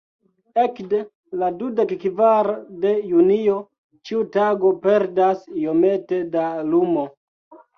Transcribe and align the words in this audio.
Ekde 0.59 1.01
la 1.41 1.49
dudekkvara 1.59 2.55
de 2.85 2.93
junio, 3.11 3.59
ĉiu 4.09 4.25
tago 4.39 4.73
perdas 4.87 5.47
iomete 5.67 6.23
da 6.37 6.49
lumo. 6.73 7.07